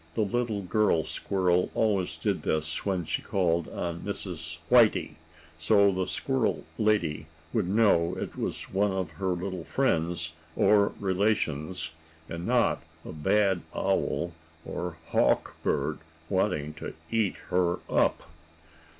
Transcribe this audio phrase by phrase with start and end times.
[0.15, 4.57] The little girl squirrel always did this when she called on Mrs.
[4.71, 5.17] Whitey,
[5.59, 11.91] so the squirrel lady would know it was one of her little friends or relations,
[12.27, 14.33] and not a bad owl,
[14.65, 18.23] or hawk bird, wanting to eat her up.